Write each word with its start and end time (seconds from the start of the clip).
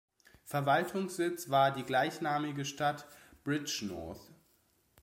Verwaltungssitz 0.45 1.51
war 1.51 1.69
die 1.75 1.83
gleichnamige 1.83 2.65
Stadt 2.65 3.05
Bridgnorth. 3.43 4.31